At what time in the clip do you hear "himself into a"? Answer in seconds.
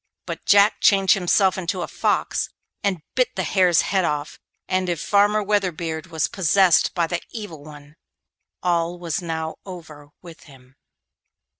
1.13-1.87